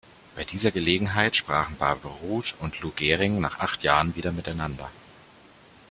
Bei 0.35 0.43
dieser 0.43 0.71
Gelegenheit 0.71 1.35
sprachen 1.35 1.75
Babe 1.77 2.07
Ruth 2.07 2.55
und 2.59 2.79
Lou 2.79 2.89
Gehrig 2.89 3.29
nach 3.33 3.59
acht 3.59 3.83
Jahren 3.83 4.15
wieder 4.15 4.31
miteinander. 4.31 4.89